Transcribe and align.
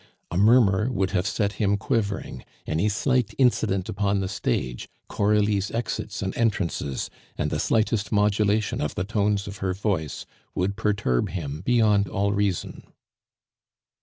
A 0.31 0.35
murmur 0.35 0.91
would 0.91 1.11
have 1.11 1.27
set 1.27 1.51
him 1.61 1.77
quivering; 1.77 2.43
any 2.65 2.89
slight 2.89 3.35
incident 3.37 3.87
upon 3.87 4.19
the 4.19 4.27
stage, 4.27 4.89
Coralie's 5.07 5.69
exits 5.69 6.23
and 6.23 6.35
entrances, 6.35 7.11
the 7.37 7.59
slightest 7.59 8.11
modulation 8.11 8.81
of 8.81 8.95
the 8.95 9.03
tones 9.03 9.45
of 9.45 9.57
her 9.57 9.75
voice, 9.75 10.25
would 10.55 10.75
perturb 10.75 11.29
him 11.29 11.61
beyond 11.63 12.07
all 12.07 12.33
reason. 12.33 12.85